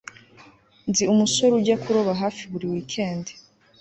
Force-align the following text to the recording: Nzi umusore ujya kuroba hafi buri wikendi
Nzi 0.89 1.03
umusore 1.13 1.51
ujya 1.59 1.75
kuroba 1.83 2.11
hafi 2.21 2.43
buri 2.51 2.65
wikendi 2.71 3.31